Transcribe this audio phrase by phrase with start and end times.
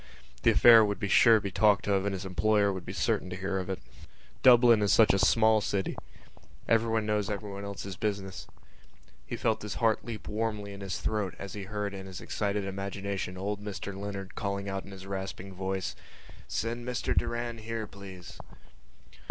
[0.41, 3.29] The affair would be sure to be talked of and his employer would be certain
[3.29, 3.77] to hear of it.
[4.41, 5.95] Dublin is such a small city:
[6.67, 8.47] everyone knows everyone else's business.
[9.27, 12.65] He felt his heart leap warmly in his throat as he heard in his excited
[12.65, 15.95] imagination old Mr Leonard calling out in his rasping voice:
[16.47, 18.39] "Send Mr Doran here, please."